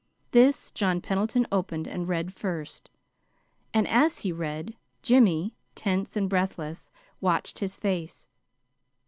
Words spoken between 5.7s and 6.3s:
tense and